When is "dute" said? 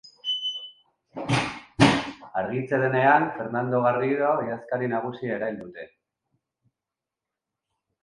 5.65-5.89